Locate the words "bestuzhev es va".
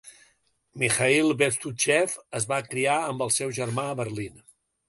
1.41-2.61